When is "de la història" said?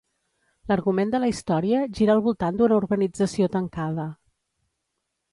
1.15-1.81